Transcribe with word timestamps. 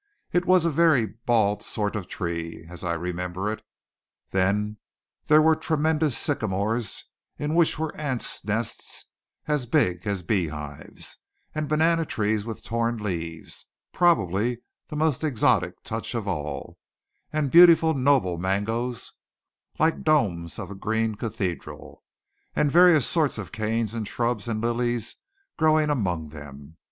It 0.31 0.47
was 0.47 0.65
a 0.65 0.71
very 0.71 1.05
bald 1.05 1.61
sort 1.61 1.95
of 1.95 2.07
tree, 2.07 2.65
as 2.67 2.83
I 2.83 2.93
remember 2.93 3.51
it. 3.51 3.61
Then 4.31 4.77
there 5.27 5.43
were 5.43 5.55
tremendous 5.55 6.17
sycamores 6.17 7.03
in 7.37 7.53
which 7.53 7.77
were 7.77 7.95
ants' 7.95 8.43
nests 8.43 9.05
as 9.45 9.67
big 9.67 10.07
as 10.07 10.23
beehives; 10.23 11.17
and 11.53 11.69
banana 11.69 12.03
trees 12.03 12.45
with 12.45 12.63
torn 12.63 12.97
leaves, 12.97 13.67
probably 13.93 14.63
the 14.87 14.95
most 14.95 15.23
exotic 15.23 15.83
touch 15.83 16.15
of 16.15 16.27
all; 16.27 16.79
and 17.31 17.51
beautiful 17.51 17.93
noble 17.93 18.39
mangoes 18.39 19.13
like 19.77 20.01
domes 20.01 20.57
of 20.57 20.71
a 20.71 20.75
green 20.75 21.13
cathedral; 21.13 22.03
and 22.55 22.71
various 22.71 23.05
sorts 23.05 23.37
of 23.37 23.51
canes 23.51 23.93
and 23.93 24.07
shrubs 24.07 24.47
and 24.47 24.61
lilies 24.61 25.17
growing 25.57 25.91
among 25.91 26.29
them. 26.29 26.77